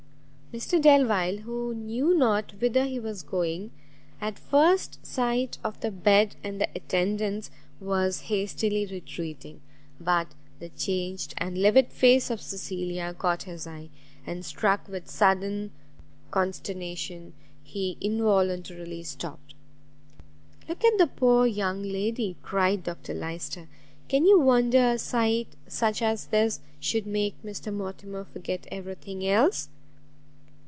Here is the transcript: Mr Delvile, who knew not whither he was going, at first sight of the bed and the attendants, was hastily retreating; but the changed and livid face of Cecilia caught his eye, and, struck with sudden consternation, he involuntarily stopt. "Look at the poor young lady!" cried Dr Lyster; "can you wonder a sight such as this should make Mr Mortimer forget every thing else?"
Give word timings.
Mr 0.53 0.81
Delvile, 0.81 1.37
who 1.43 1.73
knew 1.73 2.13
not 2.13 2.51
whither 2.59 2.83
he 2.83 2.99
was 2.99 3.23
going, 3.23 3.71
at 4.19 4.37
first 4.37 4.99
sight 5.01 5.57
of 5.63 5.79
the 5.79 5.89
bed 5.89 6.35
and 6.43 6.59
the 6.59 6.67
attendants, 6.75 7.49
was 7.79 8.23
hastily 8.23 8.85
retreating; 8.85 9.61
but 9.97 10.27
the 10.59 10.67
changed 10.67 11.33
and 11.37 11.57
livid 11.57 11.87
face 11.89 12.29
of 12.29 12.41
Cecilia 12.41 13.13
caught 13.17 13.43
his 13.43 13.65
eye, 13.65 13.87
and, 14.27 14.43
struck 14.45 14.89
with 14.89 15.09
sudden 15.09 15.71
consternation, 16.31 17.31
he 17.63 17.97
involuntarily 18.01 19.03
stopt. 19.03 19.53
"Look 20.67 20.83
at 20.83 20.97
the 20.97 21.07
poor 21.07 21.47
young 21.47 21.81
lady!" 21.81 22.35
cried 22.43 22.83
Dr 22.83 23.13
Lyster; 23.13 23.69
"can 24.09 24.25
you 24.25 24.37
wonder 24.37 24.85
a 24.89 24.97
sight 24.99 25.47
such 25.69 26.01
as 26.01 26.25
this 26.27 26.59
should 26.81 27.07
make 27.07 27.41
Mr 27.41 27.73
Mortimer 27.73 28.25
forget 28.25 28.67
every 28.69 28.95
thing 28.95 29.25
else?" 29.25 29.69